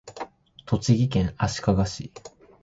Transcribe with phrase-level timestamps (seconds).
[0.65, 2.11] 栃木県足利市